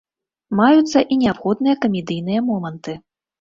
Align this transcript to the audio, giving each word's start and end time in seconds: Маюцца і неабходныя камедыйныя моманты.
Маюцца 0.59 1.03
і 1.15 1.17
неабходныя 1.23 1.75
камедыйныя 1.85 2.41
моманты. 2.49 2.97